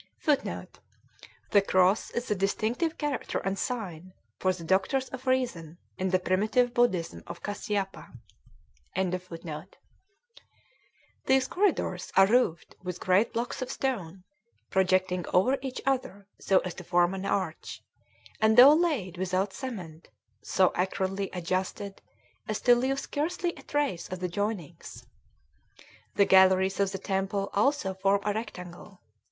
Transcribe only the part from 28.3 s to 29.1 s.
rectangle.